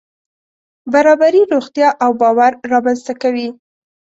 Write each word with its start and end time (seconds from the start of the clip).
برابري 0.93 1.41
روغتیا 1.53 1.89
او 2.03 2.11
باور 2.21 2.51
رامنځته 2.71 3.13
کوي. 3.21 3.47